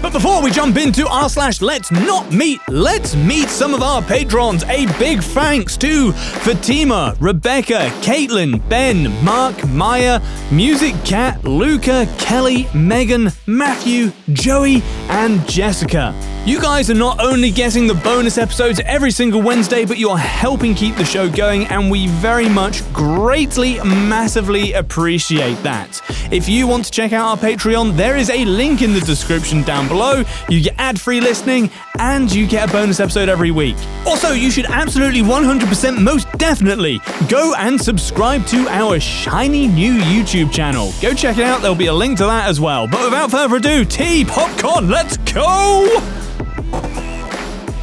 But 0.06 0.14
before 0.14 0.44
we 0.44 0.52
jump 0.52 0.78
into 0.78 1.08
r 1.08 1.28
slash 1.28 1.64
let's 1.64 1.92
not 1.92 2.32
meet, 2.32 2.60
let's 2.68 3.16
meet 3.16 3.50
some 3.50 3.74
of 3.74 3.82
our 3.82 4.04
patrons. 4.04 4.64
A 4.66 4.86
big 5.00 5.24
thanks 5.24 5.78
to 5.78 6.12
Fatima, 6.12 7.16
Rebecca, 7.20 7.90
Caitlin, 8.04 8.62
Ben, 8.70 9.12
Mark, 9.26 9.68
Maya, 9.68 10.22
Music 10.52 10.94
Cat, 11.06 11.44
Luca, 11.44 12.08
Kelly, 12.20 12.68
Megan, 12.76 13.32
Matthew, 13.48 14.12
Joey, 14.32 14.84
and 15.16 15.48
Jessica. 15.48 16.14
You 16.46 16.62
guys 16.62 16.92
are 16.92 16.96
not 16.96 17.22
only 17.22 17.50
getting 17.50 17.88
the 17.88 17.94
bonus 17.94 18.38
episodes 18.38 18.82
every 18.82 19.12
single 19.12 19.42
Wednesday, 19.42 19.86
but 19.86 19.98
you're 19.98 20.18
helping 20.18 20.76
keep 20.76 20.96
the 20.98 21.06
show 21.06 21.30
going, 21.30 21.66
and 21.68 21.90
we 21.90 22.08
very 22.08 22.50
much 22.50 22.84
greatly, 22.92 23.80
massively 23.84 24.74
appreciate 24.74 25.56
that. 25.64 26.02
If 26.34 26.50
you 26.50 26.68
want 26.68 26.86
to 26.86 26.92
check 26.92 27.14
out 27.14 27.30
our 27.30 27.38
Patreon, 27.38 27.96
there 27.96 28.18
is 28.18 28.30
a 28.30 28.44
link 28.44 28.82
in 28.82 28.94
the 28.94 29.00
description 29.00 29.64
down 29.64 29.88
below. 29.88 30.24
You 30.50 30.62
get 30.62 30.76
ad 30.78 31.00
free 31.00 31.22
listening, 31.22 31.72
and 32.00 32.34
you 32.34 32.48
get 32.48 32.70
a 32.70 32.72
bonus 32.72 33.00
episode 33.00 33.30
every 33.30 33.52
week. 33.52 33.76
Also, 34.06 34.32
you 34.32 34.52
should 34.52 34.66
absolutely 34.66 35.22
100% 35.22 36.02
most 36.02 36.32
definitely 36.38 37.00
go 37.30 37.54
and 37.58 37.80
subscribe 37.80 38.46
to 38.48 38.68
our 38.70 39.00
shiny 39.00 39.68
new 39.68 39.94
YouTube 39.94 40.52
channel. 40.52 40.92
Go 41.02 41.14
check 41.14 41.38
it 41.38 41.44
out, 41.44 41.62
there'll 41.62 41.76
be 41.76 41.88
a 41.88 41.94
link 41.94 42.18
to 42.20 42.26
that 42.26 42.48
as 42.48 42.60
well. 42.60 42.88
But 42.88 43.04
without 43.06 43.32
further 43.32 43.58
ado, 43.58 43.86
tea, 43.86 44.26
popcorn, 44.26 44.90
let's 44.90 45.18
go! 45.18 46.00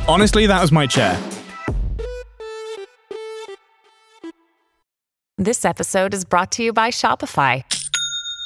Honestly, 0.08 0.46
that 0.46 0.60
was 0.60 0.72
my 0.72 0.86
chair. 0.86 1.18
This 5.38 5.64
episode 5.64 6.14
is 6.14 6.24
brought 6.24 6.52
to 6.52 6.62
you 6.62 6.72
by 6.72 6.90
Shopify. 6.90 7.64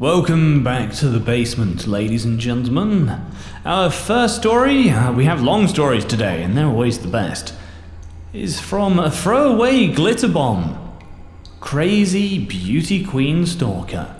Welcome 0.00 0.64
back 0.64 0.94
to 0.94 1.10
the 1.10 1.20
basement, 1.20 1.86
ladies 1.86 2.24
and 2.24 2.40
gentlemen. 2.40 3.20
Our 3.66 3.90
first 3.90 4.36
story, 4.36 4.88
uh, 4.88 5.12
we 5.12 5.26
have 5.26 5.42
long 5.42 5.68
stories 5.68 6.06
today, 6.06 6.42
and 6.42 6.56
they're 6.56 6.64
always 6.64 7.00
the 7.00 7.08
best, 7.08 7.52
is 8.32 8.58
from 8.58 8.98
a 8.98 9.10
throwaway 9.10 9.88
glitter 9.88 10.28
bomb. 10.28 10.98
Crazy 11.60 12.38
beauty 12.38 13.04
queen 13.04 13.44
stalker. 13.44 14.16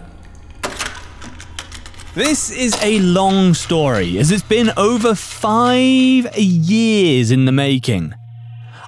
This 2.15 2.51
is 2.51 2.77
a 2.83 2.99
long 2.99 3.55
story, 3.55 4.19
as 4.19 4.31
it's 4.31 4.43
been 4.43 4.73
over 4.77 5.15
five 5.15 6.37
years 6.37 7.31
in 7.31 7.47
the 7.47 7.53
making. 7.53 8.13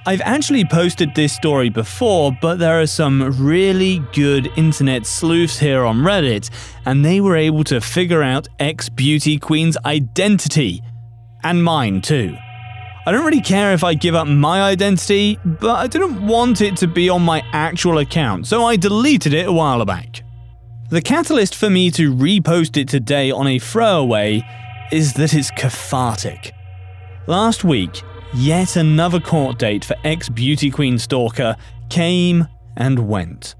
I've 0.05 0.21
actually 0.21 0.65
posted 0.65 1.15
this 1.15 1.31
story 1.31 1.69
before, 1.69 2.37
but 2.41 2.59
there 2.59 2.81
are 2.81 2.85
some 2.85 3.41
really 3.41 3.99
good 4.11 4.51
internet 4.57 5.05
sleuths 5.05 5.57
here 5.57 5.85
on 5.85 5.99
Reddit, 5.99 6.49
and 6.85 7.05
they 7.05 7.21
were 7.21 7.37
able 7.37 7.63
to 7.65 7.79
figure 7.79 8.21
out 8.21 8.49
ex 8.59 8.89
beauty 8.89 9.39
queen's 9.39 9.77
identity. 9.85 10.81
And 11.41 11.63
mine 11.63 12.01
too. 12.01 12.35
I 13.05 13.13
don't 13.13 13.25
really 13.25 13.41
care 13.41 13.71
if 13.71 13.85
I 13.85 13.93
give 13.93 14.13
up 14.13 14.27
my 14.27 14.61
identity, 14.63 15.39
but 15.45 15.75
I 15.75 15.87
didn't 15.87 16.27
want 16.27 16.59
it 16.59 16.75
to 16.77 16.87
be 16.87 17.07
on 17.07 17.21
my 17.21 17.41
actual 17.53 17.99
account, 17.99 18.45
so 18.45 18.65
I 18.65 18.75
deleted 18.75 19.33
it 19.33 19.47
a 19.47 19.53
while 19.53 19.85
back. 19.85 20.21
The 20.89 21.01
catalyst 21.01 21.55
for 21.55 21.69
me 21.69 21.89
to 21.91 22.13
repost 22.13 22.75
it 22.75 22.89
today 22.89 23.31
on 23.31 23.47
a 23.47 23.57
throwaway 23.57 24.45
is 24.91 25.13
that 25.13 25.33
it's 25.33 25.49
cathartic. 25.51 26.51
Last 27.25 27.63
week, 27.63 28.03
yet 28.35 28.75
another 28.75 29.19
court 29.19 29.59
date 29.59 29.85
for 29.85 29.95
ex 30.03 30.29
beauty 30.29 30.69
queen 30.69 30.97
stalker 30.97 31.55
came 31.89 32.47
and 32.77 33.07
went. 33.07 33.55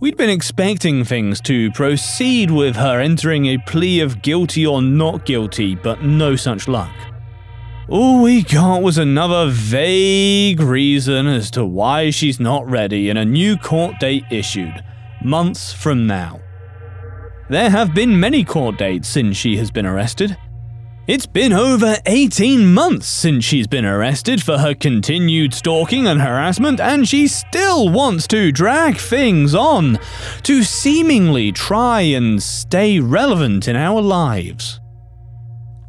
We'd 0.00 0.16
been 0.16 0.30
expecting 0.30 1.04
things 1.04 1.40
to 1.42 1.72
proceed 1.72 2.50
with 2.50 2.76
her 2.76 3.00
entering 3.00 3.46
a 3.46 3.58
plea 3.58 4.00
of 4.00 4.22
guilty 4.22 4.64
or 4.64 4.80
not 4.80 5.26
guilty, 5.26 5.74
but 5.74 6.02
no 6.02 6.36
such 6.36 6.68
luck. 6.68 6.94
All 7.88 8.22
we 8.22 8.42
got 8.42 8.82
was 8.82 8.98
another 8.98 9.50
vague 9.50 10.60
reason 10.60 11.26
as 11.26 11.50
to 11.52 11.64
why 11.64 12.10
she's 12.10 12.38
not 12.38 12.68
ready 12.70 13.08
and 13.08 13.18
a 13.18 13.24
new 13.24 13.56
court 13.56 13.98
date 13.98 14.24
issued, 14.30 14.84
months 15.24 15.72
from 15.72 16.06
now. 16.06 16.40
There 17.48 17.70
have 17.70 17.94
been 17.94 18.20
many 18.20 18.44
court 18.44 18.76
dates 18.76 19.08
since 19.08 19.36
she 19.36 19.56
has 19.56 19.70
been 19.70 19.86
arrested, 19.86 20.36
it's 21.08 21.24
been 21.24 21.54
over 21.54 21.96
18 22.04 22.70
months 22.70 23.06
since 23.06 23.42
she's 23.42 23.66
been 23.66 23.86
arrested 23.86 24.42
for 24.42 24.58
her 24.58 24.74
continued 24.74 25.54
stalking 25.54 26.06
and 26.06 26.20
harassment, 26.20 26.80
and 26.80 27.08
she 27.08 27.26
still 27.26 27.88
wants 27.88 28.26
to 28.26 28.52
drag 28.52 28.98
things 28.98 29.54
on 29.54 29.98
to 30.42 30.62
seemingly 30.62 31.50
try 31.50 32.02
and 32.02 32.42
stay 32.42 33.00
relevant 33.00 33.68
in 33.68 33.74
our 33.74 34.02
lives. 34.02 34.80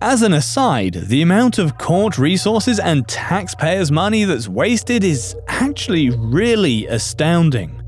As 0.01 0.21
an 0.21 0.31
aside, 0.31 0.93
the 0.93 1.21
amount 1.21 1.59
of 1.59 1.77
court 1.77 2.17
resources 2.17 2.79
and 2.79 3.05
taxpayers' 3.05 3.91
money 3.91 4.23
that's 4.23 4.47
wasted 4.47 5.03
is 5.03 5.35
actually 5.49 6.11
really 6.11 6.87
astounding. 6.87 7.83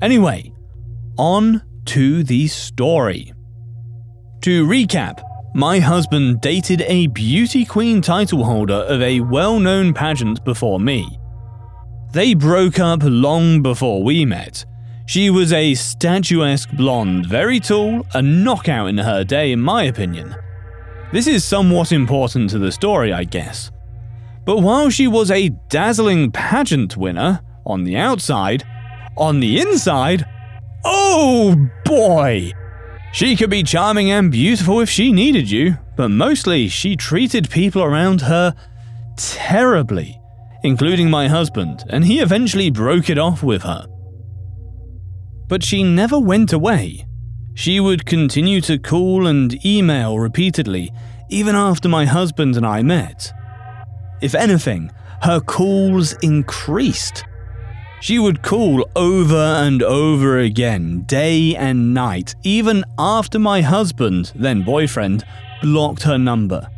Anyway, 0.00 0.52
on 1.18 1.60
to 1.86 2.22
the 2.22 2.46
story. 2.46 3.32
To 4.42 4.64
recap, 4.64 5.25
my 5.56 5.78
husband 5.78 6.38
dated 6.42 6.82
a 6.82 7.06
beauty 7.06 7.64
queen 7.64 8.02
title 8.02 8.44
holder 8.44 8.74
of 8.74 9.00
a 9.00 9.20
well 9.20 9.58
known 9.58 9.94
pageant 9.94 10.44
before 10.44 10.78
me. 10.78 11.18
They 12.12 12.34
broke 12.34 12.78
up 12.78 13.00
long 13.02 13.62
before 13.62 14.04
we 14.04 14.26
met. 14.26 14.66
She 15.06 15.30
was 15.30 15.54
a 15.54 15.72
statuesque 15.72 16.70
blonde, 16.72 17.24
very 17.24 17.58
tall, 17.58 18.06
a 18.12 18.20
knockout 18.20 18.90
in 18.90 18.98
her 18.98 19.24
day, 19.24 19.50
in 19.50 19.62
my 19.62 19.84
opinion. 19.84 20.36
This 21.10 21.26
is 21.26 21.42
somewhat 21.42 21.90
important 21.90 22.50
to 22.50 22.58
the 22.58 22.70
story, 22.70 23.14
I 23.14 23.24
guess. 23.24 23.70
But 24.44 24.58
while 24.58 24.90
she 24.90 25.06
was 25.06 25.30
a 25.30 25.48
dazzling 25.70 26.32
pageant 26.32 26.98
winner 26.98 27.40
on 27.64 27.84
the 27.84 27.96
outside, 27.96 28.62
on 29.16 29.40
the 29.40 29.58
inside, 29.58 30.26
oh 30.84 31.56
boy! 31.86 32.52
She 33.16 33.34
could 33.34 33.48
be 33.48 33.62
charming 33.62 34.10
and 34.10 34.30
beautiful 34.30 34.80
if 34.80 34.90
she 34.90 35.10
needed 35.10 35.50
you, 35.50 35.78
but 35.96 36.10
mostly 36.10 36.68
she 36.68 36.96
treated 36.96 37.48
people 37.48 37.82
around 37.82 38.20
her 38.20 38.54
terribly, 39.16 40.20
including 40.62 41.08
my 41.08 41.26
husband, 41.26 41.82
and 41.88 42.04
he 42.04 42.20
eventually 42.20 42.68
broke 42.68 43.08
it 43.08 43.16
off 43.16 43.42
with 43.42 43.62
her. 43.62 43.86
But 45.48 45.64
she 45.64 45.82
never 45.82 46.18
went 46.18 46.52
away. 46.52 47.06
She 47.54 47.80
would 47.80 48.04
continue 48.04 48.60
to 48.60 48.78
call 48.78 49.26
and 49.26 49.64
email 49.64 50.18
repeatedly, 50.18 50.92
even 51.30 51.54
after 51.54 51.88
my 51.88 52.04
husband 52.04 52.54
and 52.54 52.66
I 52.66 52.82
met. 52.82 53.32
If 54.20 54.34
anything, 54.34 54.92
her 55.22 55.40
calls 55.40 56.12
increased. 56.20 57.24
She 58.00 58.18
would 58.18 58.42
call 58.42 58.88
over 58.94 59.34
and 59.34 59.82
over 59.82 60.38
again, 60.38 61.02
day 61.02 61.56
and 61.56 61.94
night, 61.94 62.34
even 62.44 62.84
after 62.98 63.38
my 63.38 63.62
husband, 63.62 64.32
then 64.34 64.62
boyfriend, 64.62 65.24
blocked 65.62 66.02
her 66.02 66.18
number. 66.18 66.68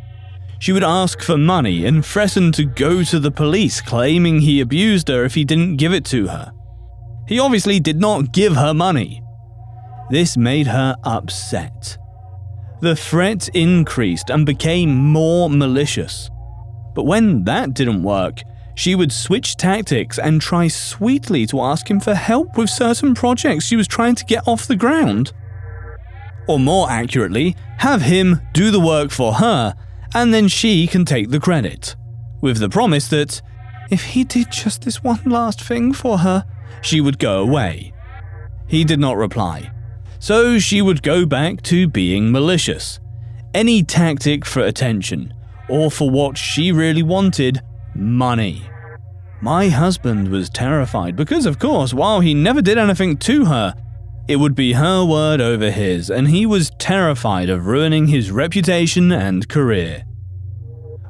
She 0.59 0.71
would 0.71 0.83
ask 0.83 1.21
for 1.21 1.37
money 1.37 1.85
and 1.85 2.05
threaten 2.05 2.51
to 2.53 2.65
go 2.65 3.03
to 3.03 3.19
the 3.19 3.31
police, 3.31 3.81
claiming 3.81 4.39
he 4.39 4.59
abused 4.59 5.07
her 5.07 5.23
if 5.23 5.35
he 5.35 5.45
didn't 5.45 5.77
give 5.77 5.93
it 5.93 6.05
to 6.05 6.27
her. 6.27 6.51
He 7.27 7.39
obviously 7.39 7.79
did 7.79 7.99
not 7.99 8.31
give 8.31 8.55
her 8.55 8.73
money. 8.73 9.21
This 10.09 10.35
made 10.35 10.67
her 10.67 10.95
upset. 11.03 11.97
The 12.81 12.95
threat 12.95 13.49
increased 13.49 14.29
and 14.29 14.45
became 14.45 14.95
more 14.95 15.49
malicious. 15.49 16.29
But 16.95 17.03
when 17.03 17.43
that 17.43 17.73
didn't 17.73 18.03
work, 18.03 18.41
she 18.79 18.95
would 18.95 19.11
switch 19.11 19.57
tactics 19.57 20.17
and 20.17 20.39
try 20.39 20.65
sweetly 20.69 21.45
to 21.45 21.59
ask 21.59 21.91
him 21.91 21.99
for 21.99 22.15
help 22.15 22.57
with 22.57 22.69
certain 22.69 23.13
projects 23.13 23.65
she 23.65 23.75
was 23.75 23.89
trying 23.89 24.15
to 24.15 24.23
get 24.23 24.47
off 24.47 24.67
the 24.67 24.75
ground. 24.77 25.33
Or 26.47 26.59
more 26.59 26.89
accurately, 26.89 27.57
have 27.79 28.03
him 28.03 28.39
do 28.53 28.71
the 28.71 28.79
work 28.79 29.11
for 29.11 29.33
her, 29.33 29.75
and 30.15 30.33
then 30.33 30.47
she 30.47 30.87
can 30.87 31.03
take 31.03 31.29
the 31.29 31.41
credit. 31.41 31.97
With 32.39 32.59
the 32.59 32.69
promise 32.69 33.09
that, 33.09 33.41
if 33.91 34.01
he 34.01 34.23
did 34.23 34.49
just 34.49 34.83
this 34.83 35.03
one 35.03 35.23
last 35.25 35.61
thing 35.61 35.91
for 35.91 36.19
her, 36.19 36.45
she 36.81 37.01
would 37.01 37.19
go 37.19 37.41
away. 37.41 37.91
He 38.65 38.85
did 38.85 39.01
not 39.01 39.17
reply, 39.17 39.71
so 40.19 40.57
she 40.57 40.81
would 40.81 41.03
go 41.03 41.25
back 41.25 41.63
to 41.63 41.89
being 41.89 42.31
malicious. 42.31 43.01
Any 43.53 43.83
tactic 43.83 44.45
for 44.45 44.61
attention, 44.61 45.33
or 45.67 45.91
for 45.91 46.09
what 46.09 46.37
she 46.37 46.71
really 46.71 47.03
wanted 47.03 47.61
money. 47.95 48.63
My 49.41 49.69
husband 49.69 50.27
was 50.27 50.49
terrified 50.49 51.15
because, 51.15 51.45
of 51.45 51.59
course, 51.59 51.93
while 51.93 52.19
he 52.19 52.33
never 52.33 52.61
did 52.61 52.77
anything 52.77 53.17
to 53.17 53.45
her, 53.45 53.73
it 54.27 54.35
would 54.35 54.53
be 54.53 54.73
her 54.73 55.03
word 55.05 55.41
over 55.41 55.71
his, 55.71 56.09
and 56.09 56.27
he 56.27 56.45
was 56.45 56.71
terrified 56.77 57.49
of 57.49 57.65
ruining 57.65 58.07
his 58.07 58.31
reputation 58.31 59.11
and 59.11 59.49
career. 59.49 60.03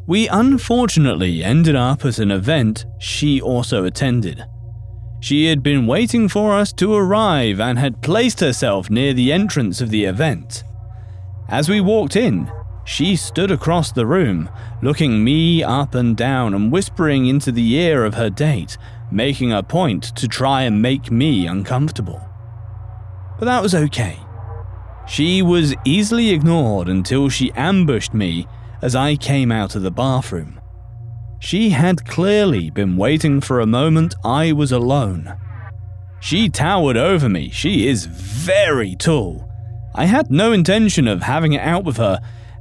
We 0.07 0.27
unfortunately 0.27 1.43
ended 1.43 1.75
up 1.75 2.05
at 2.05 2.17
an 2.17 2.31
event 2.31 2.85
she 2.99 3.41
also 3.41 3.83
attended. 3.83 4.43
She 5.21 5.47
had 5.47 5.61
been 5.61 5.85
waiting 5.85 6.29
for 6.29 6.53
us 6.53 6.71
to 6.73 6.93
arrive 6.93 7.59
and 7.59 7.77
had 7.77 8.01
placed 8.01 8.39
herself 8.39 8.89
near 8.89 9.13
the 9.13 9.33
entrance 9.33 9.81
of 9.81 9.89
the 9.89 10.05
event. 10.05 10.63
As 11.49 11.67
we 11.67 11.81
walked 11.81 12.15
in, 12.15 12.49
she 12.89 13.15
stood 13.15 13.51
across 13.51 13.91
the 13.91 14.07
room, 14.07 14.49
looking 14.81 15.23
me 15.23 15.61
up 15.61 15.93
and 15.93 16.17
down 16.17 16.55
and 16.55 16.71
whispering 16.71 17.27
into 17.27 17.51
the 17.51 17.75
ear 17.75 18.03
of 18.03 18.15
her 18.15 18.31
date, 18.31 18.79
making 19.11 19.53
a 19.53 19.61
point 19.61 20.03
to 20.15 20.27
try 20.27 20.63
and 20.63 20.81
make 20.81 21.11
me 21.11 21.45
uncomfortable. 21.45 22.19
But 23.37 23.45
that 23.45 23.61
was 23.61 23.75
okay. 23.75 24.17
She 25.07 25.43
was 25.43 25.75
easily 25.85 26.31
ignored 26.31 26.89
until 26.89 27.29
she 27.29 27.51
ambushed 27.51 28.15
me 28.15 28.47
as 28.81 28.95
I 28.95 29.17
came 29.17 29.51
out 29.51 29.75
of 29.75 29.83
the 29.83 29.91
bathroom. 29.91 30.59
She 31.39 31.69
had 31.69 32.07
clearly 32.07 32.71
been 32.71 32.97
waiting 32.97 33.39
for 33.39 33.59
a 33.59 33.67
moment 33.67 34.15
I 34.23 34.51
was 34.51 34.71
alone. 34.71 35.37
She 36.21 36.49
towered 36.49 36.97
over 36.97 37.29
me. 37.29 37.51
She 37.51 37.87
is 37.87 38.05
very 38.05 38.95
tall. 38.95 39.47
I 39.93 40.05
had 40.05 40.31
no 40.31 40.51
intention 40.51 41.07
of 41.07 41.21
having 41.21 41.53
it 41.53 41.61
out 41.61 41.83
with 41.83 41.97
her 41.97 42.19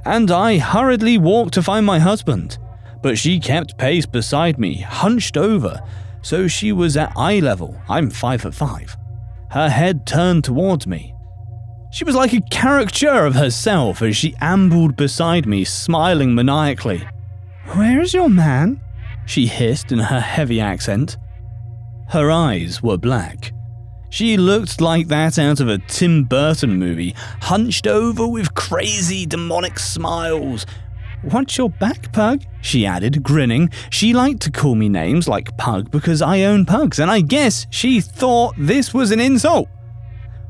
and 0.09 0.31
I 0.31 0.57
hurriedly 0.57 1.19
walked 1.19 1.53
to 1.53 1.61
find 1.61 1.85
my 1.85 1.99
husband. 1.99 2.57
But 3.03 3.19
she 3.19 3.39
kept 3.39 3.77
pace 3.77 4.07
beside 4.07 4.57
me, 4.57 4.81
hunched 4.81 5.37
over, 5.37 5.79
so 6.23 6.47
she 6.47 6.71
was 6.71 6.97
at 6.97 7.13
eye 7.15 7.39
level. 7.39 7.79
I'm 7.87 8.09
five 8.09 8.41
foot 8.41 8.55
five. 8.55 8.97
Her 9.51 9.69
head 9.69 10.07
turned 10.07 10.43
towards 10.43 10.87
me. 10.87 11.13
She 11.91 12.03
was 12.03 12.15
like 12.15 12.33
a 12.33 12.41
caricature 12.49 13.25
of 13.25 13.35
herself 13.35 14.01
as 14.01 14.17
she 14.17 14.35
ambled 14.41 14.95
beside 14.95 15.45
me, 15.45 15.63
smiling 15.63 16.33
maniacally. 16.33 17.07
Where 17.73 18.01
is 18.01 18.13
your 18.13 18.29
man? 18.29 18.81
she 19.27 19.45
hissed 19.45 19.91
in 19.91 19.99
her 19.99 20.19
heavy 20.19 20.59
accent. 20.59 21.17
Her 22.09 22.31
eyes 22.31 22.81
were 22.81 22.97
black. 22.97 23.53
She 24.09 24.37
looked 24.37 24.81
like 24.81 25.07
that 25.09 25.37
out 25.37 25.59
of 25.59 25.69
a 25.69 25.77
Tim 25.77 26.23
Burton 26.23 26.77
movie, 26.77 27.13
hunched 27.41 27.85
over 27.85 28.27
with 28.27 28.55
crazy 28.55 29.25
demonic 29.25 29.77
smiles. 29.77 30.65
What's 31.21 31.57
your 31.57 31.69
back, 31.69 32.11
Pug? 32.11 32.43
She 32.61 32.85
added, 32.85 33.23
grinning. 33.23 33.69
She 33.89 34.13
liked 34.13 34.41
to 34.43 34.51
call 34.51 34.75
me 34.75 34.89
names 34.89 35.27
like 35.27 35.57
Pug 35.57 35.91
because 35.91 36.21
I 36.21 36.41
own 36.43 36.65
pugs, 36.65 36.97
and 36.97 37.11
I 37.11 37.21
guess 37.21 37.67
she 37.69 38.01
thought 38.01 38.55
this 38.57 38.93
was 38.93 39.11
an 39.11 39.19
insult. 39.19 39.67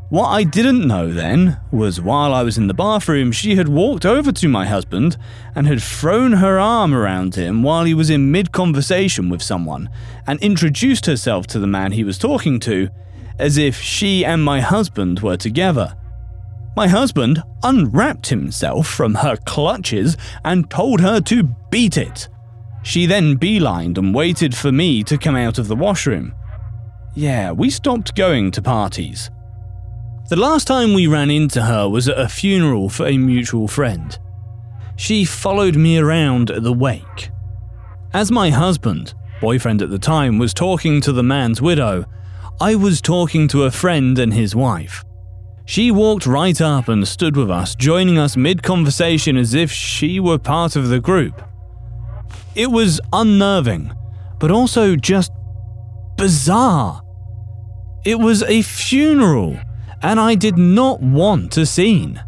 What 0.09 0.29
I 0.29 0.43
didn't 0.43 0.87
know 0.87 1.11
then 1.11 1.59
was 1.71 2.01
while 2.01 2.33
I 2.33 2.43
was 2.43 2.57
in 2.57 2.67
the 2.67 2.73
bathroom, 2.73 3.31
she 3.31 3.57
had 3.57 3.67
walked 3.67 4.05
over 4.05 4.31
to 4.31 4.47
my 4.47 4.65
husband 4.65 5.17
and 5.53 5.67
had 5.67 5.83
thrown 5.83 6.33
her 6.33 6.59
arm 6.59 6.95
around 6.95 7.35
him 7.35 7.61
while 7.61 7.83
he 7.83 7.93
was 7.93 8.09
in 8.09 8.31
mid 8.31 8.51
conversation 8.51 9.29
with 9.29 9.43
someone 9.43 9.89
and 10.25 10.39
introduced 10.39 11.05
herself 11.05 11.45
to 11.47 11.59
the 11.59 11.67
man 11.67 11.91
he 11.91 12.03
was 12.03 12.17
talking 12.17 12.59
to 12.61 12.89
as 13.39 13.57
if 13.57 13.79
she 13.79 14.25
and 14.25 14.43
my 14.43 14.61
husband 14.61 15.21
were 15.21 15.37
together. 15.37 15.95
My 16.75 16.87
husband 16.87 17.41
unwrapped 17.63 18.27
himself 18.27 18.87
from 18.87 19.15
her 19.15 19.37
clutches 19.45 20.15
and 20.45 20.69
told 20.69 21.01
her 21.01 21.19
to 21.21 21.43
beat 21.71 21.97
it. 21.97 22.29
She 22.83 23.05
then 23.05 23.37
beelined 23.37 23.97
and 23.97 24.13
waited 24.13 24.55
for 24.55 24.71
me 24.71 25.03
to 25.03 25.17
come 25.17 25.35
out 25.35 25.57
of 25.57 25.67
the 25.67 25.75
washroom. 25.75 26.33
Yeah, 27.15 27.51
we 27.51 27.69
stopped 27.69 28.15
going 28.15 28.51
to 28.51 28.61
parties. 28.61 29.29
The 30.29 30.35
last 30.35 30.67
time 30.67 30.93
we 30.93 31.07
ran 31.07 31.31
into 31.31 31.63
her 31.63 31.89
was 31.89 32.07
at 32.07 32.19
a 32.19 32.29
funeral 32.29 32.87
for 32.87 33.07
a 33.07 33.17
mutual 33.17 33.67
friend. 33.67 34.17
She 34.95 35.25
followed 35.25 35.75
me 35.75 35.97
around 35.97 36.51
at 36.51 36.63
the 36.63 36.71
wake. 36.71 37.31
As 38.13 38.31
my 38.31 38.51
husband, 38.51 39.13
boyfriend 39.41 39.81
at 39.81 39.89
the 39.89 39.99
time, 39.99 40.37
was 40.37 40.53
talking 40.53 41.01
to 41.01 41.11
the 41.11 41.23
man's 41.23 41.61
widow, 41.61 42.05
I 42.61 42.75
was 42.75 42.99
talking 42.99 43.47
to 43.49 43.63
a 43.63 43.71
friend 43.71 44.19
and 44.19 44.33
his 44.33 44.53
wife. 44.53 45.05
She 45.65 45.91
walked 45.91 46.25
right 46.25 46.59
up 46.59 46.89
and 46.89 47.07
stood 47.07 47.37
with 47.37 47.49
us, 47.49 47.73
joining 47.73 48.17
us 48.17 48.35
mid 48.35 48.63
conversation 48.63 49.37
as 49.37 49.53
if 49.53 49.71
she 49.71 50.19
were 50.19 50.37
part 50.37 50.75
of 50.75 50.89
the 50.89 50.99
group. 50.99 51.41
It 52.55 52.69
was 52.69 52.99
unnerving, 53.13 53.93
but 54.39 54.51
also 54.51 54.97
just 54.97 55.31
bizarre. 56.17 57.01
It 58.05 58.19
was 58.19 58.43
a 58.43 58.61
funeral, 58.61 59.57
and 60.01 60.19
I 60.19 60.35
did 60.35 60.57
not 60.57 61.01
want 61.01 61.55
a 61.55 61.65
scene. 61.65 62.21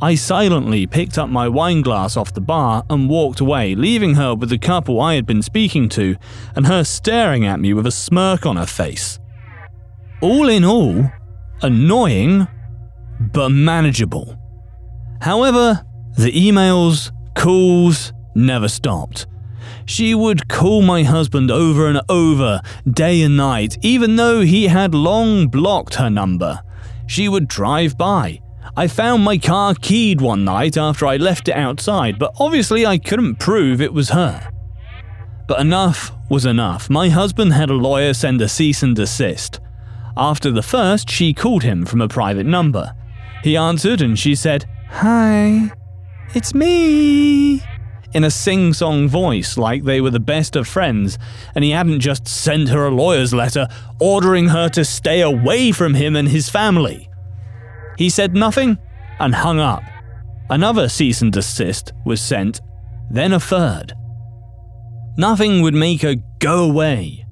I 0.00 0.14
silently 0.14 0.86
picked 0.86 1.18
up 1.18 1.28
my 1.28 1.48
wine 1.48 1.82
glass 1.82 2.16
off 2.16 2.34
the 2.34 2.40
bar 2.40 2.84
and 2.88 3.08
walked 3.08 3.40
away, 3.40 3.74
leaving 3.74 4.14
her 4.14 4.32
with 4.32 4.50
the 4.50 4.58
couple 4.58 5.00
I 5.00 5.14
had 5.14 5.26
been 5.26 5.42
speaking 5.42 5.88
to 5.88 6.14
and 6.54 6.68
her 6.68 6.84
staring 6.84 7.44
at 7.44 7.58
me 7.58 7.74
with 7.74 7.86
a 7.86 7.90
smirk 7.90 8.46
on 8.46 8.56
her 8.56 8.66
face. 8.66 9.18
All 10.20 10.48
in 10.48 10.64
all, 10.64 11.10
annoying, 11.62 12.48
but 13.20 13.50
manageable. 13.50 14.38
However, 15.20 15.84
the 16.16 16.32
emails, 16.32 17.10
calls 17.34 18.12
never 18.34 18.68
stopped. 18.68 19.26
She 19.84 20.14
would 20.14 20.48
call 20.48 20.82
my 20.82 21.02
husband 21.02 21.50
over 21.50 21.86
and 21.88 22.00
over, 22.08 22.60
day 22.90 23.22
and 23.22 23.36
night, 23.36 23.76
even 23.82 24.16
though 24.16 24.40
he 24.40 24.66
had 24.66 24.94
long 24.94 25.48
blocked 25.48 25.94
her 25.96 26.10
number. 26.10 26.60
She 27.06 27.28
would 27.28 27.46
drive 27.46 27.96
by. 27.96 28.40
I 28.76 28.88
found 28.88 29.22
my 29.22 29.38
car 29.38 29.74
keyed 29.80 30.20
one 30.20 30.44
night 30.44 30.76
after 30.76 31.06
I 31.06 31.16
left 31.16 31.48
it 31.48 31.56
outside, 31.56 32.18
but 32.18 32.32
obviously 32.38 32.84
I 32.84 32.98
couldn't 32.98 33.36
prove 33.36 33.80
it 33.80 33.92
was 33.92 34.10
her. 34.10 34.50
But 35.46 35.60
enough 35.60 36.10
was 36.28 36.46
enough. 36.46 36.90
My 36.90 37.08
husband 37.08 37.52
had 37.52 37.70
a 37.70 37.74
lawyer 37.74 38.12
send 38.12 38.42
a 38.42 38.48
cease 38.48 38.82
and 38.82 38.96
desist. 38.96 39.60
After 40.16 40.50
the 40.50 40.62
first, 40.62 41.10
she 41.10 41.34
called 41.34 41.62
him 41.62 41.84
from 41.84 42.00
a 42.00 42.08
private 42.08 42.46
number. 42.46 42.94
He 43.42 43.56
answered 43.56 44.00
and 44.00 44.18
she 44.18 44.34
said, 44.34 44.64
Hi, 44.88 45.70
it's 46.34 46.54
me. 46.54 47.62
In 48.14 48.24
a 48.24 48.30
sing 48.30 48.72
song 48.72 49.08
voice, 49.08 49.58
like 49.58 49.84
they 49.84 50.00
were 50.00 50.10
the 50.10 50.18
best 50.18 50.56
of 50.56 50.66
friends, 50.66 51.18
and 51.54 51.62
he 51.62 51.72
hadn't 51.72 52.00
just 52.00 52.26
sent 52.26 52.70
her 52.70 52.86
a 52.86 52.90
lawyer's 52.90 53.34
letter 53.34 53.68
ordering 54.00 54.48
her 54.48 54.70
to 54.70 54.86
stay 54.86 55.20
away 55.20 55.70
from 55.70 55.92
him 55.92 56.16
and 56.16 56.28
his 56.28 56.48
family. 56.48 57.10
He 57.98 58.08
said 58.08 58.34
nothing 58.34 58.78
and 59.18 59.34
hung 59.34 59.60
up. 59.60 59.82
Another 60.48 60.88
cease 60.88 61.20
and 61.20 61.32
desist 61.32 61.92
was 62.06 62.22
sent, 62.22 62.60
then 63.10 63.34
a 63.34 63.40
third. 63.40 63.92
Nothing 65.18 65.60
would 65.60 65.74
make 65.74 66.02
her 66.02 66.14
go 66.38 66.64
away. 66.64 67.25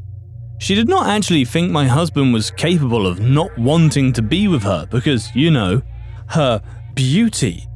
She 0.65 0.75
did 0.75 0.89
not 0.89 1.09
actually 1.09 1.45
think 1.45 1.71
my 1.71 1.87
husband 1.87 2.33
was 2.33 2.51
capable 2.51 3.07
of 3.07 3.21
not 3.21 3.55
wanting 3.59 4.15
to 4.15 4.23
be 4.23 4.49
with 4.49 4.63
her 4.63 4.87
because, 4.87 5.29
you 5.37 5.51
know, 5.51 5.83
her 6.29 6.63
beauty. 6.95 7.69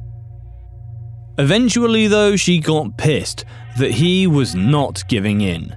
Eventually, 1.37 2.07
though, 2.07 2.35
she 2.35 2.59
got 2.59 2.97
pissed 2.97 3.45
that 3.77 3.91
he 3.91 4.25
was 4.25 4.55
not 4.55 5.07
giving 5.07 5.41
in. 5.41 5.75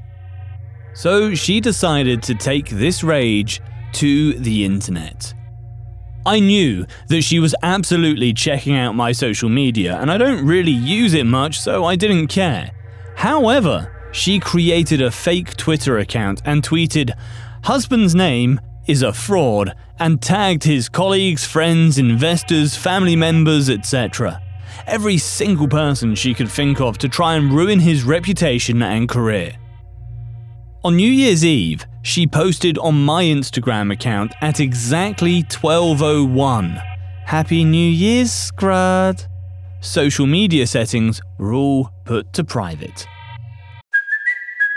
So 0.95 1.35
she 1.35 1.61
decided 1.61 2.23
to 2.23 2.35
take 2.35 2.71
this 2.71 3.04
rage 3.04 3.61
to 3.92 4.33
the 4.33 4.64
internet. 4.64 5.35
I 6.25 6.40
knew 6.40 6.87
that 7.09 7.21
she 7.21 7.40
was 7.40 7.54
absolutely 7.62 8.33
checking 8.33 8.75
out 8.75 8.95
my 8.95 9.12
social 9.12 9.50
media, 9.50 9.99
and 9.99 10.11
I 10.11 10.16
don't 10.16 10.47
really 10.47 10.73
use 10.73 11.12
it 11.12 11.26
much, 11.26 11.61
so 11.61 11.85
I 11.85 11.95
didn't 11.95 12.28
care. 12.28 12.71
However, 13.16 14.01
she 14.12 14.38
created 14.38 15.02
a 15.02 15.11
fake 15.11 15.57
Twitter 15.57 15.99
account 15.99 16.42
and 16.45 16.62
tweeted, 16.62 17.12
Husband's 17.64 18.14
name 18.14 18.61
is 18.87 19.02
a 19.02 19.12
fraud, 19.12 19.75
and 19.99 20.21
tagged 20.21 20.64
his 20.64 20.88
colleagues, 20.88 21.45
friends, 21.47 21.99
investors, 21.99 22.76
family 22.76 23.16
members, 23.16 23.71
etc. 23.71 24.40
Every 24.87 25.19
single 25.19 25.69
person 25.69 26.14
she 26.14 26.35
could 26.35 26.50
think 26.50 26.81
of 26.81 26.99
to 26.99 27.09
try 27.09 27.37
and 27.37 27.52
ruin 27.52 27.78
his 27.81 28.02
reputation 28.02 28.83
and 28.83 29.09
career. 29.09 29.57
On 30.85 30.97
New 30.97 31.11
Year's 31.11 31.45
Eve, 31.45 31.87
she 32.02 32.26
posted 32.26 32.76
on 32.78 33.04
my 33.04 33.23
Instagram 33.23 33.92
account 33.92 34.35
at 34.40 34.59
exactly 34.59 35.42
1201. 35.42 36.83
Happy 37.25 37.62
New 37.62 37.88
Year's, 37.88 38.33
Scrud. 38.33 39.25
Social 39.81 40.26
media 40.26 40.66
settings 40.66 41.21
were 41.38 41.54
all 41.54 41.90
put 42.04 42.33
to 42.33 42.42
private. 42.42 43.07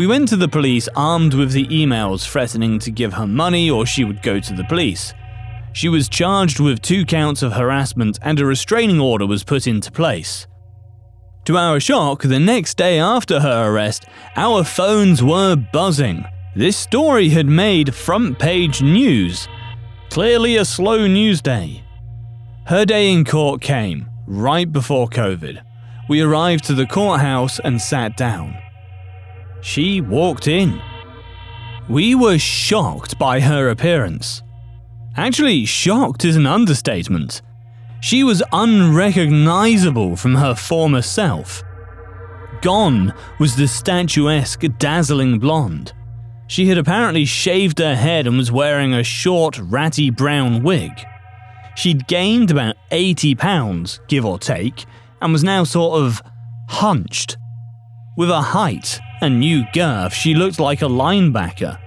We 0.00 0.06
went 0.06 0.28
to 0.28 0.36
the 0.36 0.48
police 0.48 0.88
armed 0.96 1.34
with 1.34 1.52
the 1.52 1.66
emails 1.66 2.26
threatening 2.26 2.78
to 2.78 2.90
give 2.90 3.12
her 3.12 3.26
money 3.26 3.68
or 3.68 3.84
she 3.84 4.02
would 4.02 4.22
go 4.22 4.40
to 4.40 4.54
the 4.54 4.64
police. 4.64 5.12
She 5.74 5.90
was 5.90 6.08
charged 6.08 6.58
with 6.58 6.80
two 6.80 7.04
counts 7.04 7.42
of 7.42 7.52
harassment 7.52 8.18
and 8.22 8.40
a 8.40 8.46
restraining 8.46 8.98
order 8.98 9.26
was 9.26 9.44
put 9.44 9.66
into 9.66 9.92
place. 9.92 10.46
To 11.44 11.58
our 11.58 11.80
shock, 11.80 12.22
the 12.22 12.40
next 12.40 12.78
day 12.78 12.98
after 12.98 13.40
her 13.40 13.70
arrest, 13.70 14.06
our 14.36 14.64
phones 14.64 15.22
were 15.22 15.54
buzzing. 15.54 16.24
This 16.56 16.78
story 16.78 17.28
had 17.28 17.44
made 17.44 17.94
front 17.94 18.38
page 18.38 18.80
news. 18.80 19.48
Clearly 20.08 20.56
a 20.56 20.64
slow 20.64 21.06
news 21.08 21.42
day. 21.42 21.84
Her 22.68 22.86
day 22.86 23.12
in 23.12 23.26
court 23.26 23.60
came, 23.60 24.08
right 24.26 24.72
before 24.72 25.10
COVID. 25.10 25.60
We 26.08 26.22
arrived 26.22 26.64
to 26.64 26.72
the 26.72 26.86
courthouse 26.86 27.60
and 27.60 27.78
sat 27.78 28.16
down. 28.16 28.56
She 29.62 30.00
walked 30.00 30.48
in. 30.48 30.80
We 31.88 32.14
were 32.14 32.38
shocked 32.38 33.18
by 33.18 33.40
her 33.40 33.68
appearance. 33.68 34.42
Actually, 35.16 35.64
shocked 35.64 36.24
is 36.24 36.36
an 36.36 36.46
understatement. 36.46 37.42
She 38.00 38.24
was 38.24 38.42
unrecognizable 38.52 40.16
from 40.16 40.36
her 40.36 40.54
former 40.54 41.02
self. 41.02 41.62
Gone 42.62 43.12
was 43.38 43.56
the 43.56 43.68
statuesque, 43.68 44.64
dazzling 44.78 45.38
blonde. 45.38 45.92
She 46.46 46.66
had 46.66 46.78
apparently 46.78 47.24
shaved 47.24 47.78
her 47.78 47.94
head 47.94 48.26
and 48.26 48.36
was 48.36 48.50
wearing 48.50 48.94
a 48.94 49.04
short, 49.04 49.58
ratty 49.58 50.10
brown 50.10 50.62
wig. 50.62 50.92
She'd 51.76 52.06
gained 52.08 52.50
about 52.50 52.76
80 52.90 53.34
pounds, 53.36 54.00
give 54.08 54.24
or 54.24 54.38
take, 54.38 54.84
and 55.22 55.32
was 55.32 55.44
now 55.44 55.64
sort 55.64 56.02
of 56.02 56.22
hunched. 56.68 57.36
With 58.20 58.28
her 58.28 58.42
height 58.42 59.00
and 59.22 59.40
new 59.40 59.64
girth, 59.72 60.12
she 60.12 60.34
looked 60.34 60.60
like 60.60 60.82
a 60.82 60.84
linebacker. 60.84 61.78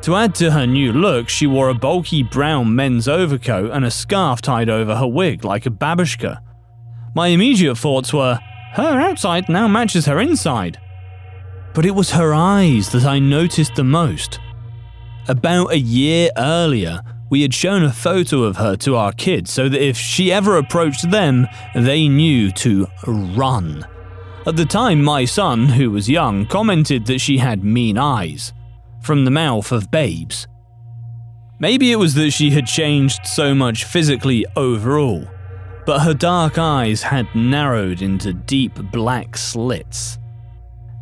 To 0.00 0.16
add 0.16 0.34
to 0.34 0.50
her 0.50 0.66
new 0.66 0.92
look, 0.92 1.28
she 1.28 1.46
wore 1.46 1.68
a 1.68 1.74
bulky 1.74 2.24
brown 2.24 2.74
men's 2.74 3.06
overcoat 3.06 3.70
and 3.70 3.84
a 3.84 3.90
scarf 3.92 4.42
tied 4.42 4.68
over 4.68 4.96
her 4.96 5.06
wig 5.06 5.44
like 5.44 5.64
a 5.64 5.70
babushka. 5.70 6.40
My 7.14 7.28
immediate 7.28 7.76
thoughts 7.76 8.12
were, 8.12 8.40
her 8.72 9.00
outside 9.00 9.48
now 9.48 9.68
matches 9.68 10.06
her 10.06 10.18
inside. 10.18 10.80
But 11.74 11.86
it 11.86 11.94
was 11.94 12.10
her 12.10 12.34
eyes 12.34 12.90
that 12.90 13.04
I 13.04 13.20
noticed 13.20 13.76
the 13.76 13.84
most. 13.84 14.40
About 15.28 15.70
a 15.70 15.78
year 15.78 16.30
earlier, 16.36 17.02
we 17.30 17.42
had 17.42 17.54
shown 17.54 17.84
a 17.84 17.92
photo 17.92 18.42
of 18.42 18.56
her 18.56 18.74
to 18.78 18.96
our 18.96 19.12
kids 19.12 19.52
so 19.52 19.68
that 19.68 19.80
if 19.80 19.96
she 19.96 20.32
ever 20.32 20.56
approached 20.56 21.08
them, 21.12 21.46
they 21.76 22.08
knew 22.08 22.50
to 22.50 22.88
run. 23.06 23.86
At 24.44 24.56
the 24.56 24.64
time, 24.64 25.04
my 25.04 25.24
son, 25.24 25.68
who 25.68 25.92
was 25.92 26.10
young, 26.10 26.46
commented 26.46 27.06
that 27.06 27.20
she 27.20 27.38
had 27.38 27.62
mean 27.62 27.96
eyes, 27.96 28.52
from 29.00 29.24
the 29.24 29.30
mouth 29.30 29.70
of 29.70 29.90
babes. 29.92 30.48
Maybe 31.60 31.92
it 31.92 31.96
was 31.96 32.14
that 32.14 32.32
she 32.32 32.50
had 32.50 32.66
changed 32.66 33.24
so 33.24 33.54
much 33.54 33.84
physically 33.84 34.44
overall, 34.56 35.28
but 35.86 36.00
her 36.00 36.12
dark 36.12 36.58
eyes 36.58 37.02
had 37.02 37.32
narrowed 37.36 38.02
into 38.02 38.32
deep 38.32 38.74
black 38.90 39.36
slits. 39.36 40.18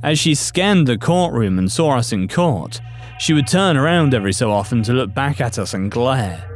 As 0.02 0.18
she 0.18 0.35
scanned 0.35 0.87
the 0.87 0.99
courtroom 0.99 1.59
and 1.59 1.73
saw 1.73 1.97
us 1.97 2.12
in 2.12 2.28
court, 2.28 2.82
she 3.18 3.32
would 3.32 3.47
turn 3.47 3.78
around 3.78 4.12
every 4.12 4.35
so 4.35 4.50
often 4.50 4.82
to 4.82 4.92
look 4.92 5.14
back 5.14 5.40
at 5.40 5.59
us 5.59 5.73
and 5.73 5.90
glare. 5.90 6.47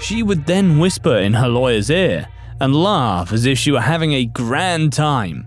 She 0.00 0.24
would 0.24 0.46
then 0.46 0.80
whisper 0.80 1.18
in 1.18 1.34
her 1.34 1.48
lawyer's 1.48 1.90
ear 1.90 2.26
and 2.60 2.74
laugh 2.74 3.32
as 3.32 3.46
if 3.46 3.58
she 3.58 3.70
were 3.70 3.80
having 3.80 4.12
a 4.12 4.24
grand 4.24 4.92
time. 4.92 5.46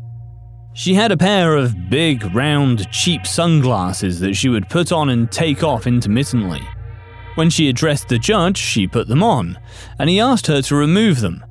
She 0.78 0.94
had 0.94 1.12
a 1.12 1.18
pair 1.18 1.56
of 1.56 1.90
big, 1.90 2.36
round, 2.36 2.88
cheap 2.92 3.26
sunglasses 3.26 4.20
that 4.20 4.36
she 4.36 4.48
would 4.48 4.70
put 4.70 4.92
on 4.92 5.10
and 5.10 5.30
take 5.32 5.64
off 5.64 5.88
intermittently. 5.88 6.62
When 7.34 7.50
she 7.50 7.68
addressed 7.68 8.10
the 8.10 8.20
judge, 8.20 8.58
she 8.58 8.86
put 8.86 9.08
them 9.08 9.24
on, 9.24 9.58
and 9.98 10.08
he 10.08 10.20
asked 10.20 10.46
her 10.46 10.62
to 10.62 10.76
remove 10.76 11.20
them. 11.20 11.44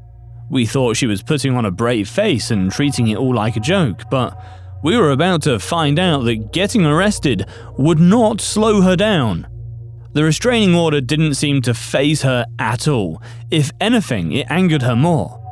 We 0.48 0.64
thought 0.64 0.96
she 0.96 1.08
was 1.08 1.24
putting 1.24 1.56
on 1.56 1.64
a 1.64 1.72
brave 1.72 2.08
face 2.08 2.52
and 2.52 2.70
treating 2.70 3.08
it 3.08 3.18
all 3.18 3.34
like 3.34 3.56
a 3.56 3.60
joke, 3.60 4.02
but 4.12 4.40
we 4.84 4.96
were 4.96 5.10
about 5.10 5.42
to 5.42 5.58
find 5.58 5.98
out 5.98 6.20
that 6.20 6.52
getting 6.52 6.86
arrested 6.86 7.46
would 7.78 7.98
not 7.98 8.40
slow 8.40 8.80
her 8.82 8.94
down. 8.94 9.48
The 10.12 10.22
restraining 10.22 10.76
order 10.76 11.00
didn't 11.00 11.34
seem 11.34 11.62
to 11.62 11.74
phase 11.74 12.22
her 12.22 12.46
at 12.60 12.86
all. 12.86 13.20
If 13.50 13.72
anything, 13.80 14.30
it 14.30 14.46
angered 14.48 14.82
her 14.82 14.94
more. 14.94 15.45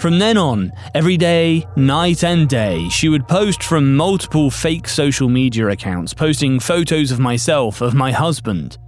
From 0.00 0.18
then 0.18 0.38
on, 0.38 0.72
every 0.94 1.18
day, 1.18 1.66
night 1.76 2.24
and 2.24 2.48
day, 2.48 2.88
she 2.88 3.10
would 3.10 3.28
post 3.28 3.62
from 3.62 3.94
multiple 3.94 4.50
fake 4.50 4.88
social 4.88 5.28
media 5.28 5.68
accounts, 5.68 6.14
posting 6.14 6.58
photos 6.58 7.10
of 7.10 7.18
myself, 7.18 7.82
of 7.82 7.92
my 7.92 8.10
husband. 8.10 8.78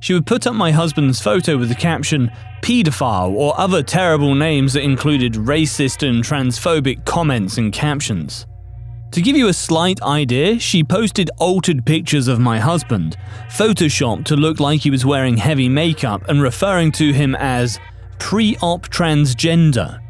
She 0.00 0.12
would 0.12 0.26
put 0.26 0.48
up 0.48 0.56
my 0.56 0.72
husband's 0.72 1.20
photo 1.20 1.56
with 1.56 1.68
the 1.68 1.76
caption, 1.76 2.32
paedophile, 2.62 3.30
or 3.30 3.56
other 3.60 3.80
terrible 3.80 4.34
names 4.34 4.72
that 4.72 4.82
included 4.82 5.34
racist 5.34 6.04
and 6.04 6.24
transphobic 6.24 7.04
comments 7.04 7.56
and 7.56 7.72
captions. 7.72 8.44
To 9.12 9.22
give 9.22 9.36
you 9.36 9.46
a 9.46 9.52
slight 9.52 10.02
idea, 10.02 10.58
she 10.58 10.82
posted 10.82 11.30
altered 11.38 11.86
pictures 11.86 12.26
of 12.26 12.40
my 12.40 12.58
husband, 12.58 13.16
photoshopped 13.50 14.24
to 14.24 14.34
look 14.34 14.58
like 14.58 14.80
he 14.80 14.90
was 14.90 15.06
wearing 15.06 15.36
heavy 15.36 15.68
makeup 15.68 16.28
and 16.28 16.42
referring 16.42 16.90
to 16.92 17.12
him 17.12 17.36
as 17.36 17.78
pre 18.18 18.56
op 18.56 18.88
transgender. 18.88 20.00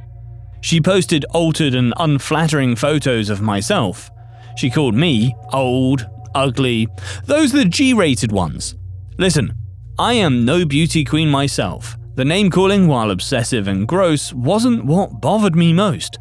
She 0.61 0.81
posted 0.81 1.25
altered 1.31 1.75
and 1.75 1.95
unflattering 1.97 2.77
photos 2.77 3.31
of 3.31 3.41
myself. 3.41 4.11
She 4.57 4.71
called 4.71 4.95
me 4.95 5.35
old, 5.53 6.09
ugly, 6.35 6.89
those 7.25 7.55
are 7.55 7.59
the 7.59 7.65
G 7.65 7.95
rated 7.95 8.33
ones. 8.33 8.75
Listen, 9.19 9.55
I 9.99 10.15
am 10.15 10.45
no 10.45 10.65
beauty 10.65 11.05
queen 11.05 11.29
myself. 11.29 11.97
The 12.17 12.25
name 12.25 12.51
calling, 12.51 12.87
while 12.89 13.11
obsessive 13.11 13.69
and 13.69 13.89
gross, 13.89 14.33
wasn't 14.33 14.85
what 14.85 15.21
bothered 15.21 15.57
me 15.57 15.73
most. 15.73 16.19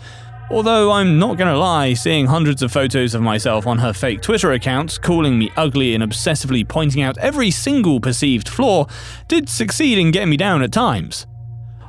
Although 0.51 0.91
I'm 0.91 1.19
not 1.19 1.37
gonna 1.37 1.57
lie, 1.57 1.93
seeing 1.93 2.25
hundreds 2.25 2.63
of 2.63 2.71
photos 2.71 3.13
of 3.13 3.21
myself 3.21 3.67
on 3.67 3.77
her 3.77 3.93
fake 3.93 4.21
Twitter 4.21 4.51
accounts, 4.51 4.97
calling 4.97 5.37
me 5.37 5.51
ugly 5.55 5.93
and 5.93 6.03
obsessively 6.03 6.67
pointing 6.67 7.03
out 7.03 7.17
every 7.19 7.51
single 7.51 7.99
perceived 7.99 8.49
flaw, 8.49 8.87
did 9.27 9.47
succeed 9.47 9.97
in 9.97 10.11
getting 10.11 10.29
me 10.29 10.37
down 10.37 10.61
at 10.61 10.71
times. 10.71 11.27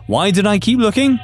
Why 0.06 0.30
did 0.30 0.46
I 0.46 0.58
keep 0.58 0.78
looking? 0.78 1.18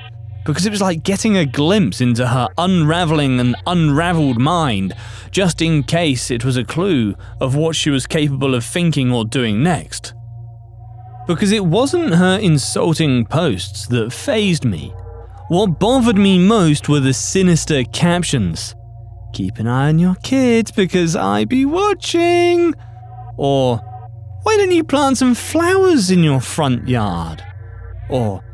Because 0.46 0.64
it 0.64 0.70
was 0.70 0.80
like 0.80 1.02
getting 1.02 1.36
a 1.36 1.44
glimpse 1.44 2.00
into 2.00 2.26
her 2.26 2.48
unraveling 2.56 3.40
and 3.40 3.56
unraveled 3.66 4.40
mind, 4.40 4.94
just 5.32 5.60
in 5.60 5.82
case 5.82 6.30
it 6.30 6.44
was 6.44 6.56
a 6.56 6.64
clue 6.64 7.14
of 7.40 7.56
what 7.56 7.74
she 7.74 7.90
was 7.90 8.06
capable 8.06 8.54
of 8.54 8.64
thinking 8.64 9.12
or 9.12 9.24
doing 9.24 9.62
next. 9.62 10.14
Because 11.26 11.50
it 11.50 11.66
wasn't 11.66 12.14
her 12.14 12.38
insulting 12.38 13.26
posts 13.26 13.88
that 13.88 14.12
phased 14.12 14.64
me. 14.64 14.94
What 15.48 15.80
bothered 15.80 16.16
me 16.16 16.38
most 16.38 16.88
were 16.88 17.00
the 17.00 17.12
sinister 17.12 17.82
captions. 17.82 18.76
Keep 19.32 19.58
an 19.58 19.66
eye 19.66 19.88
on 19.88 19.98
your 19.98 20.14
kids 20.22 20.70
because 20.70 21.16
I 21.16 21.44
be 21.44 21.64
watching. 21.64 22.72
Or, 23.36 23.78
why 24.44 24.56
don't 24.56 24.70
you 24.70 24.84
plant 24.84 25.18
some 25.18 25.34
flowers 25.34 26.12
in 26.12 26.22
your 26.22 26.40
front 26.40 26.88
yard? 26.88 27.42
Or, 28.08 28.44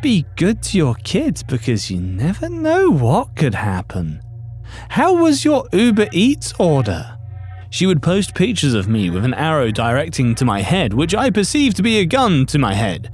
be 0.00 0.26
good 0.36 0.62
to 0.64 0.78
your 0.78 0.94
kids 0.96 1.42
because 1.42 1.90
you 1.90 2.00
never 2.00 2.48
know 2.48 2.90
what 2.90 3.36
could 3.36 3.54
happen. 3.54 4.20
How 4.90 5.14
was 5.14 5.44
your 5.44 5.66
Uber 5.72 6.08
Eats 6.12 6.52
order? 6.58 7.18
She 7.70 7.86
would 7.86 8.02
post 8.02 8.34
pictures 8.34 8.74
of 8.74 8.88
me 8.88 9.10
with 9.10 9.24
an 9.24 9.34
arrow 9.34 9.70
directing 9.70 10.34
to 10.36 10.44
my 10.44 10.60
head, 10.60 10.92
which 10.92 11.14
I 11.14 11.30
perceived 11.30 11.76
to 11.76 11.82
be 11.82 11.98
a 11.98 12.06
gun 12.06 12.46
to 12.46 12.58
my 12.58 12.74
head. 12.74 13.10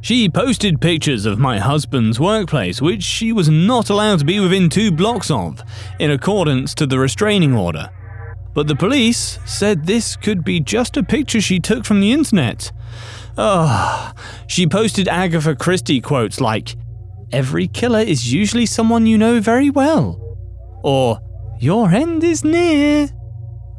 She 0.00 0.28
posted 0.28 0.80
pictures 0.80 1.26
of 1.26 1.38
my 1.38 1.58
husband's 1.58 2.20
workplace, 2.20 2.80
which 2.80 3.02
she 3.02 3.32
was 3.32 3.48
not 3.48 3.90
allowed 3.90 4.20
to 4.20 4.24
be 4.24 4.38
within 4.38 4.68
two 4.68 4.92
blocks 4.92 5.30
of, 5.30 5.62
in 5.98 6.12
accordance 6.12 6.74
to 6.76 6.86
the 6.86 6.98
restraining 6.98 7.54
order. 7.54 7.90
But 8.54 8.68
the 8.68 8.76
police 8.76 9.38
said 9.44 9.84
this 9.84 10.14
could 10.16 10.44
be 10.44 10.60
just 10.60 10.96
a 10.96 11.02
picture 11.02 11.40
she 11.40 11.58
took 11.58 11.84
from 11.84 12.00
the 12.00 12.12
internet. 12.12 12.70
Oh, 13.38 14.12
she 14.46 14.66
posted 14.66 15.08
Agatha 15.08 15.54
Christie 15.54 16.00
quotes 16.00 16.40
like, 16.40 16.76
Every 17.32 17.66
killer 17.66 18.00
is 18.00 18.32
usually 18.32 18.66
someone 18.66 19.06
you 19.06 19.18
know 19.18 19.40
very 19.40 19.70
well. 19.70 20.20
Or, 20.82 21.20
Your 21.58 21.90
end 21.90 22.22
is 22.22 22.44
near. 22.44 23.10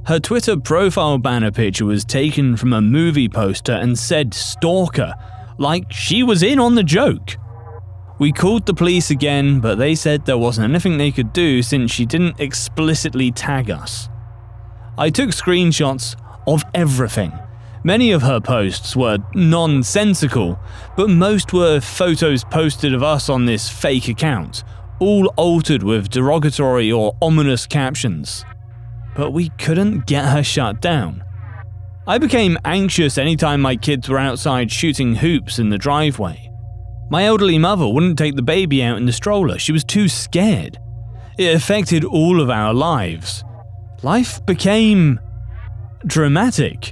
Her 0.06 0.20
Twitter 0.20 0.58
profile 0.58 1.18
banner 1.18 1.52
picture 1.52 1.86
was 1.86 2.06
taken 2.06 2.56
from 2.56 2.74
a 2.74 2.82
movie 2.82 3.28
poster 3.30 3.74
and 3.74 3.98
said 3.98 4.34
stalker, 4.34 5.14
like 5.58 5.92
she 5.92 6.24
was 6.24 6.44
in 6.44 6.60
on 6.60 6.76
the 6.76 6.84
joke. 6.84 7.36
We 8.20 8.32
called 8.32 8.66
the 8.66 8.74
police 8.74 9.12
again, 9.12 9.60
but 9.60 9.76
they 9.76 9.96
said 9.96 10.26
there 10.26 10.38
wasn't 10.38 10.70
anything 10.70 10.98
they 10.98 11.12
could 11.12 11.34
do 11.34 11.62
since 11.62 11.92
she 11.92 12.06
didn't 12.06 12.40
explicitly 12.40 13.32
tag 13.32 13.70
us. 13.70 14.10
I 14.98 15.10
took 15.10 15.30
screenshots 15.30 16.16
of 16.48 16.64
everything. 16.74 17.32
Many 17.88 18.12
of 18.12 18.22
her 18.22 18.41
posts 18.41 18.98
were 18.98 19.17
nonsensical, 19.34 20.60
but 20.98 21.10
most 21.10 21.53
were 21.53 21.79
photos 21.79 22.44
posted 22.44 22.94
of 22.94 23.01
us 23.01 23.29
on 23.29 23.46
this 23.46 23.70
fake 23.70 24.10
account, 24.10 24.65
all 25.00 25.27
altered 25.38 25.84
with 25.84 26.10
derogatory 26.10 26.91
or 26.91 27.15
ominous 27.22 27.65
captions. 27.65 28.44
But 29.15 29.32
we 29.32 29.51
couldn't 29.58 30.06
get 30.06 30.25
her 30.25 30.44
shut 30.44 30.82
down. 30.82 31.24
I 32.06 32.17
became 32.17 32.58
anxious 32.65 33.17
anytime 33.17 33.62
my 33.62 33.77
kids 33.77 34.10
were 34.10 34.20
outside 34.20 34.70
shooting 34.70 35.15
hoops 35.15 35.58
in 35.58 35.70
the 35.70 35.77
driveway. 35.77 36.51
My 37.10 37.24
elderly 37.24 37.58
mother 37.58 37.88
wouldn't 37.88 38.17
take 38.17 38.36
the 38.36 38.41
baby 38.41 38.84
out 38.84 38.98
in 38.98 39.06
the 39.06 39.13
stroller, 39.13 39.58
she 39.58 39.72
was 39.72 39.86
too 39.86 40.10
scared. 40.10 40.77
It 41.38 41.56
affected 41.56 42.03
all 42.03 42.41
of 42.41 42.50
our 42.50 42.74
lives, 42.74 43.46
life 44.03 44.46
became 44.46 45.22
dramatic. 46.06 46.91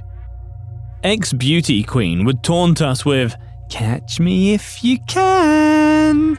Ex 1.06 1.32
beauty 1.32 1.84
queen 1.84 2.24
would 2.24 2.42
taunt 2.42 2.82
us 2.82 3.04
with, 3.04 3.36
Catch 3.70 4.18
me 4.18 4.54
if 4.54 4.82
you 4.82 4.98
can. 5.06 6.36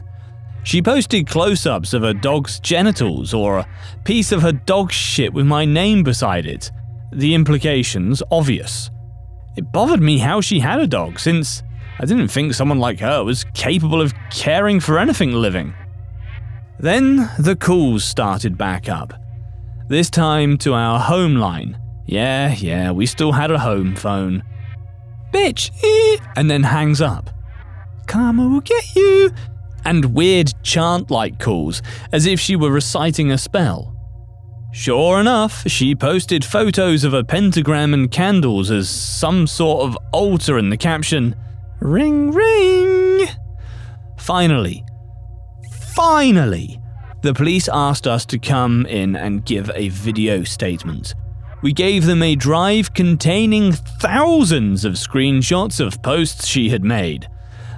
She 0.62 0.82
posted 0.82 1.26
close 1.26 1.64
ups 1.64 1.94
of 1.94 2.02
her 2.02 2.12
dog's 2.12 2.60
genitals 2.60 3.32
or 3.32 3.56
a 3.56 3.68
piece 4.04 4.30
of 4.30 4.42
her 4.42 4.52
dog's 4.52 4.94
shit 4.94 5.32
with 5.32 5.46
my 5.46 5.64
name 5.64 6.02
beside 6.02 6.44
it. 6.44 6.70
The 7.14 7.34
implications 7.34 8.22
obvious. 8.30 8.90
It 9.56 9.72
bothered 9.72 10.02
me 10.02 10.18
how 10.18 10.42
she 10.42 10.60
had 10.60 10.80
a 10.80 10.86
dog, 10.86 11.18
since 11.18 11.62
I 11.98 12.04
didn't 12.04 12.28
think 12.28 12.52
someone 12.52 12.78
like 12.78 13.00
her 13.00 13.24
was 13.24 13.46
capable 13.54 14.02
of 14.02 14.12
caring 14.30 14.80
for 14.80 14.98
anything 14.98 15.32
living. 15.32 15.72
Then 16.78 17.30
the 17.38 17.56
calls 17.56 18.04
started 18.04 18.58
back 18.58 18.90
up. 18.90 19.14
This 19.88 20.10
time 20.10 20.58
to 20.58 20.74
our 20.74 21.00
home 21.00 21.36
line. 21.36 21.80
Yeah, 22.04 22.54
yeah, 22.54 22.90
we 22.90 23.06
still 23.06 23.32
had 23.32 23.50
a 23.50 23.58
home 23.58 23.96
phone. 23.96 24.42
Bitch! 25.32 25.70
And 26.36 26.50
then 26.50 26.62
hangs 26.62 27.00
up. 27.00 27.30
Karma 28.06 28.48
will 28.48 28.60
get 28.60 28.94
you! 28.94 29.30
And 29.84 30.14
weird 30.14 30.52
chant 30.62 31.10
like 31.10 31.38
calls, 31.38 31.82
as 32.12 32.26
if 32.26 32.40
she 32.40 32.56
were 32.56 32.70
reciting 32.70 33.30
a 33.30 33.38
spell. 33.38 33.94
Sure 34.72 35.18
enough, 35.18 35.62
she 35.66 35.94
posted 35.94 36.44
photos 36.44 37.04
of 37.04 37.14
a 37.14 37.24
pentagram 37.24 37.94
and 37.94 38.10
candles 38.10 38.70
as 38.70 38.88
some 38.88 39.46
sort 39.46 39.88
of 39.88 39.96
altar 40.12 40.58
in 40.58 40.68
the 40.68 40.76
caption 40.76 41.34
Ring, 41.80 42.32
ring! 42.32 43.26
Finally, 44.18 44.84
finally, 45.94 46.80
the 47.22 47.32
police 47.32 47.68
asked 47.72 48.06
us 48.06 48.26
to 48.26 48.38
come 48.38 48.84
in 48.86 49.16
and 49.16 49.44
give 49.44 49.70
a 49.74 49.88
video 49.88 50.44
statement. 50.44 51.14
We 51.60 51.72
gave 51.72 52.06
them 52.06 52.22
a 52.22 52.36
drive 52.36 52.94
containing 52.94 53.72
thousands 53.72 54.84
of 54.84 54.94
screenshots 54.94 55.84
of 55.84 56.02
posts 56.02 56.46
she 56.46 56.68
had 56.70 56.84
made. 56.84 57.28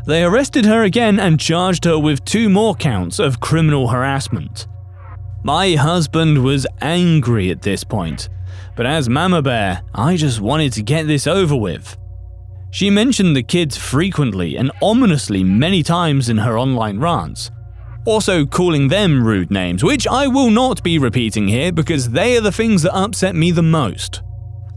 They 0.06 0.22
arrested 0.22 0.66
her 0.66 0.82
again 0.82 1.18
and 1.18 1.40
charged 1.40 1.84
her 1.84 1.98
with 1.98 2.24
two 2.24 2.48
more 2.48 2.74
counts 2.74 3.18
of 3.18 3.40
criminal 3.40 3.88
harassment. 3.88 4.66
My 5.42 5.74
husband 5.74 6.44
was 6.44 6.66
angry 6.82 7.50
at 7.50 7.62
this 7.62 7.82
point, 7.82 8.28
but 8.76 8.84
as 8.86 9.08
Mama 9.08 9.40
Bear, 9.40 9.82
I 9.94 10.16
just 10.16 10.40
wanted 10.40 10.72
to 10.74 10.82
get 10.82 11.06
this 11.06 11.26
over 11.26 11.56
with. 11.56 11.96
She 12.70 12.90
mentioned 12.90 13.34
the 13.34 13.42
kids 13.42 13.76
frequently 13.76 14.56
and 14.56 14.70
ominously 14.82 15.42
many 15.42 15.82
times 15.82 16.28
in 16.28 16.38
her 16.38 16.58
online 16.58 16.98
rants, 17.00 17.50
also 18.04 18.46
calling 18.46 18.88
them 18.88 19.24
rude 19.24 19.50
names, 19.50 19.84
which 19.84 20.06
I 20.06 20.26
will 20.26 20.50
not 20.50 20.82
be 20.82 20.98
repeating 20.98 21.48
here 21.48 21.72
because 21.72 22.10
they 22.10 22.36
are 22.36 22.40
the 22.40 22.52
things 22.52 22.82
that 22.82 22.96
upset 22.96 23.34
me 23.34 23.50
the 23.50 23.62
most. 23.62 24.22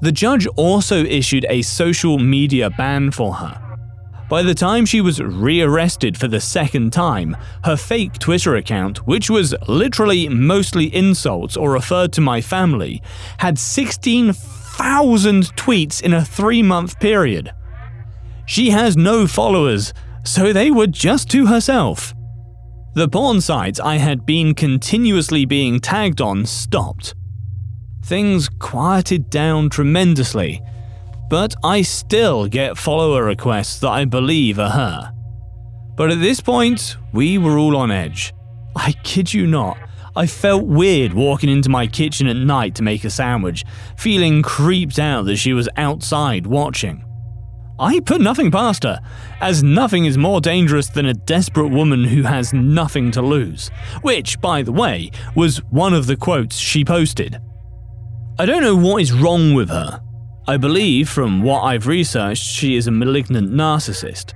The 0.01 0.11
judge 0.11 0.45
also 0.55 1.03
issued 1.03 1.45
a 1.49 1.61
social 1.61 2.19
media 2.19 2.69
ban 2.69 3.11
for 3.11 3.35
her. 3.35 3.59
By 4.29 4.41
the 4.41 4.55
time 4.55 4.85
she 4.85 4.99
was 4.99 5.21
rearrested 5.21 6.17
for 6.17 6.27
the 6.27 6.39
second 6.41 6.91
time, 6.91 7.37
her 7.65 7.77
fake 7.77 8.17
Twitter 8.19 8.55
account, 8.55 9.05
which 9.05 9.29
was 9.29 9.53
literally 9.67 10.27
mostly 10.27 10.93
insults 10.93 11.55
or 11.55 11.71
referred 11.71 12.11
to 12.13 12.21
my 12.21 12.41
family, 12.41 13.01
had 13.37 13.59
16,000 13.59 15.43
tweets 15.55 16.01
in 16.01 16.13
a 16.13 16.25
three 16.25 16.63
month 16.63 16.99
period. 16.99 17.53
She 18.45 18.71
has 18.71 18.97
no 18.97 19.27
followers, 19.27 19.93
so 20.23 20.51
they 20.51 20.71
were 20.71 20.87
just 20.87 21.29
to 21.31 21.45
herself. 21.45 22.13
The 22.95 23.09
porn 23.09 23.41
sites 23.41 23.79
I 23.79 23.95
had 23.95 24.23
been 24.23 24.53
continuously 24.53 25.45
being 25.45 25.79
tagged 25.79 26.21
on 26.21 26.45
stopped. 26.45 27.15
Things 28.03 28.49
quieted 28.49 29.31
down 29.31 29.71
tremendously, 29.71 30.61
but 31.27 31.55
I 31.63 31.81
still 31.81 32.47
get 32.47 32.77
follower 32.77 33.23
requests 33.23 33.79
that 33.79 33.89
I 33.89 34.05
believe 34.05 34.59
are 34.59 34.69
her. 34.69 35.11
But 35.95 36.11
at 36.11 36.19
this 36.19 36.39
point, 36.39 36.97
we 37.11 37.39
were 37.39 37.57
all 37.57 37.75
on 37.77 37.89
edge. 37.89 38.31
I 38.75 38.91
kid 39.03 39.33
you 39.33 39.47
not, 39.47 39.77
I 40.15 40.27
felt 40.27 40.65
weird 40.67 41.13
walking 41.13 41.49
into 41.49 41.69
my 41.69 41.87
kitchen 41.87 42.27
at 42.27 42.35
night 42.35 42.75
to 42.75 42.83
make 42.83 43.03
a 43.03 43.09
sandwich, 43.09 43.65
feeling 43.97 44.43
creeped 44.43 44.99
out 44.99 45.25
that 45.25 45.37
she 45.37 45.53
was 45.53 45.67
outside 45.77 46.45
watching. 46.45 47.03
I 47.79 47.99
put 48.01 48.21
nothing 48.21 48.51
past 48.51 48.83
her, 48.83 48.99
as 49.41 49.63
nothing 49.63 50.05
is 50.05 50.17
more 50.17 50.39
dangerous 50.39 50.89
than 50.89 51.07
a 51.07 51.13
desperate 51.13 51.69
woman 51.69 52.03
who 52.03 52.23
has 52.23 52.53
nothing 52.53 53.09
to 53.11 53.21
lose, 53.21 53.69
which, 54.01 54.39
by 54.41 54.61
the 54.61 54.71
way, 54.71 55.09
was 55.35 55.57
one 55.71 55.93
of 55.93 56.05
the 56.05 56.15
quotes 56.15 56.57
she 56.57 56.85
posted. 56.85 57.39
I 58.37 58.45
don't 58.45 58.61
know 58.61 58.75
what 58.75 59.01
is 59.01 59.11
wrong 59.11 59.53
with 59.53 59.69
her. 59.69 60.01
I 60.47 60.57
believe, 60.57 61.09
from 61.09 61.41
what 61.41 61.61
I've 61.61 61.87
researched, 61.87 62.43
she 62.43 62.75
is 62.75 62.87
a 62.87 62.91
malignant 62.91 63.51
narcissist. 63.51 64.33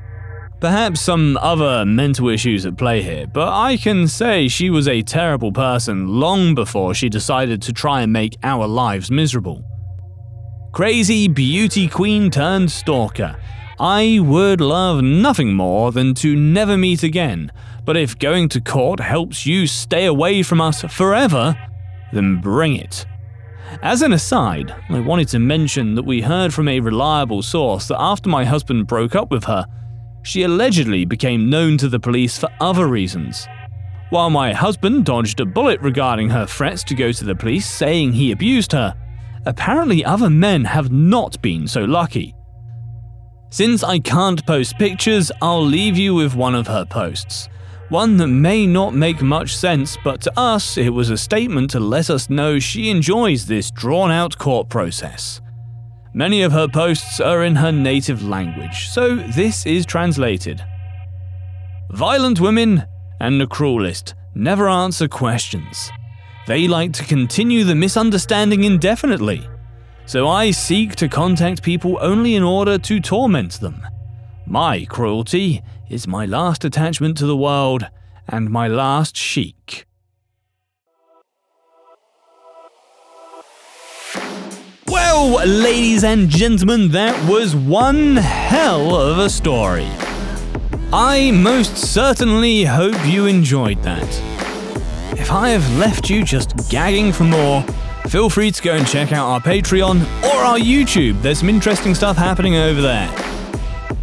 Perhaps 0.60 1.02
some 1.02 1.38
other 1.38 1.86
mental 1.86 2.30
issues 2.30 2.66
at 2.66 2.78
play 2.78 3.04
here, 3.04 3.28
but 3.28 3.54
I 3.54 3.78
can 3.78 4.08
say 4.08 4.48
she 4.48 4.72
was 4.72 4.88
a 4.88 5.04
terrible 5.04 5.52
person 5.52 6.08
long 6.08 6.56
before 6.56 6.96
she 6.96 7.10
decided 7.10 7.62
to 7.64 7.74
try 7.74 8.02
and 8.02 8.12
make 8.12 8.38
our 8.42 8.66
lives 8.66 9.12
miserable. 9.12 9.64
Crazy 10.78 11.28
beauty 11.28 11.88
queen 11.88 12.30
turned 12.30 12.70
stalker. 12.72 13.36
I 13.80 14.20
would 14.22 14.62
love 14.62 15.02
nothing 15.02 15.56
more 15.56 15.92
than 15.92 16.14
to 16.14 16.36
never 16.36 16.78
meet 16.78 17.02
again, 17.02 17.52
but 17.84 17.98
if 17.98 18.20
going 18.20 18.48
to 18.50 18.62
court 18.62 19.00
helps 19.00 19.48
you 19.48 19.66
stay 19.66 20.06
away 20.06 20.44
from 20.44 20.62
us 20.62 20.84
forever, 20.84 21.58
then 22.14 22.40
bring 22.40 22.76
it. 22.76 23.08
As 23.82 24.04
an 24.04 24.14
aside, 24.14 24.76
I 24.90 25.00
wanted 25.00 25.30
to 25.30 25.40
mention 25.40 25.96
that 25.96 26.06
we 26.06 26.22
heard 26.22 26.54
from 26.54 26.68
a 26.68 26.80
reliable 26.80 27.42
source 27.42 27.88
that 27.88 28.00
after 28.00 28.30
my 28.30 28.46
husband 28.46 28.86
broke 28.86 29.16
up 29.16 29.32
with 29.32 29.46
her, 29.46 29.66
she 30.22 30.44
allegedly 30.44 31.06
became 31.06 31.50
known 31.50 31.80
to 31.80 31.90
the 31.90 32.00
police 32.00 32.38
for 32.38 32.50
other 32.62 32.86
reasons. 32.86 33.48
While 34.12 34.30
my 34.30 34.54
husband 34.54 35.06
dodged 35.06 35.40
a 35.40 35.46
bullet 35.48 35.82
regarding 35.82 36.30
her 36.30 36.46
threats 36.46 36.84
to 36.84 36.94
go 36.94 37.12
to 37.12 37.26
the 37.26 37.34
police 37.34 37.68
saying 37.68 38.14
he 38.14 38.32
abused 38.32 38.74
her, 38.74 38.94
apparently 39.48 40.04
other 40.04 40.30
men 40.30 40.66
have 40.66 40.92
not 40.92 41.42
been 41.42 41.68
so 41.68 41.86
lucky. 41.86 42.36
Since 43.50 43.84
I 43.84 44.00
can't 44.00 44.46
post 44.46 44.78
pictures, 44.78 45.32
I'll 45.42 45.66
leave 45.66 45.98
you 45.98 46.14
with 46.14 46.36
one 46.36 46.54
of 46.54 46.68
her 46.68 46.86
posts. 46.86 47.48
One 47.90 48.18
that 48.18 48.28
may 48.28 48.68
not 48.68 48.94
make 48.94 49.22
much 49.22 49.56
sense, 49.56 49.98
but 50.04 50.20
to 50.22 50.38
us, 50.38 50.78
it 50.78 50.90
was 50.90 51.10
a 51.10 51.18
statement 51.18 51.72
to 51.72 51.80
let 51.80 52.10
us 52.10 52.30
know 52.30 52.60
she 52.60 52.90
enjoys 52.90 53.46
this 53.46 53.72
drawn 53.72 54.12
out 54.12 54.38
court 54.38 54.68
process. 54.68 55.40
Many 56.14 56.42
of 56.42 56.52
her 56.52 56.68
posts 56.68 57.22
are 57.22 57.44
in 57.44 57.56
her 57.56 57.72
native 57.72 58.22
language, 58.24 58.90
so 58.90 59.16
this 59.16 59.66
is 59.66 59.86
translated. 59.86 60.62
Violent 61.92 62.42
women 62.42 62.84
and 63.22 63.40
the 63.40 63.48
cruelest 63.48 64.14
never 64.36 64.68
answer 64.68 65.08
questions. 65.08 65.90
They 66.48 66.66
like 66.66 66.94
to 66.94 67.04
continue 67.04 67.66
the 67.66 67.76
misunderstanding 67.76 68.64
indefinitely. 68.64 69.46
So 70.06 70.30
I 70.30 70.52
seek 70.52 70.96
to 70.96 71.10
contact 71.10 71.62
people 71.62 71.98
only 72.00 72.36
in 72.36 72.44
order 72.44 72.78
to 72.78 73.02
torment 73.02 73.60
them. 73.60 73.86
My 74.46 74.86
cruelty 74.86 75.62
is 75.90 76.08
my 76.08 76.26
last 76.26 76.64
attachment 76.64 77.18
to 77.18 77.26
the 77.26 77.36
world 77.36 77.90
and 78.30 78.50
my 78.50 78.70
last 78.70 79.18
chic. 79.18 79.86
Well, 84.88 85.46
ladies 85.46 86.06
and 86.06 86.30
gentlemen, 86.30 86.92
that 86.92 87.30
was 87.30 87.58
one 87.58 88.16
hell 88.16 88.96
of 88.96 89.20
a 89.20 89.30
story. 89.30 89.90
I 90.94 91.32
most 91.32 91.76
certainly 91.76 92.64
hope 92.64 93.06
you 93.06 93.26
enjoyed 93.26 93.84
that. 93.84 94.37
If 95.28 95.34
I 95.34 95.50
have 95.50 95.78
left 95.78 96.10
you 96.10 96.24
just 96.24 96.56
gagging 96.70 97.12
for 97.12 97.26
more, 97.26 97.62
feel 98.08 98.30
free 98.30 98.50
to 98.50 98.64
go 98.64 98.76
and 98.76 98.88
check 98.88 99.12
out 99.12 99.28
our 99.28 99.42
Patreon 99.42 100.02
or 100.24 100.38
our 100.38 100.58
YouTube. 100.58 101.22
There's 101.22 101.40
some 101.40 101.50
interesting 101.50 101.94
stuff 101.96 102.16
happening 102.16 102.56
over 102.56 102.82
there. 102.82 103.14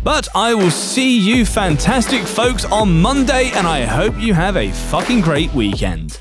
But 0.03 0.29
I 0.35 0.53
will 0.53 0.71
see 0.71 1.19
you 1.19 1.47
fantastic 1.47 2.25
folks 2.25 2.67
on 2.67 3.01
Monday, 3.01 3.53
and 3.55 3.67
I 3.67 3.87
hope 3.87 4.21
you 4.21 4.35
have 4.35 4.59
a 4.59 4.71
fucking 4.71 5.23
great 5.23 5.51
weekend. 5.55 6.21